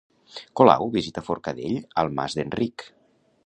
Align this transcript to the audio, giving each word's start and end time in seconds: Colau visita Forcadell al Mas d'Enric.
Colau 0.61 0.87
visita 0.95 1.23
Forcadell 1.27 1.77
al 2.05 2.13
Mas 2.21 2.39
d'Enric. 2.41 2.89